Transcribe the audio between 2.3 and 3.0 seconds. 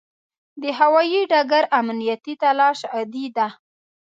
تلاشي